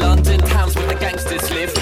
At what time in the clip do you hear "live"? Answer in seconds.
1.52-1.81